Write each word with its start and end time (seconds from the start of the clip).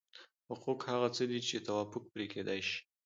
حقوق 0.49 0.79
هغه 0.91 1.09
څه 1.15 1.23
دي 1.29 1.39
چې 1.47 1.63
توافق 1.67 2.03
پرې 2.13 2.25
کېدای 2.33 2.59
شي. 2.67 2.79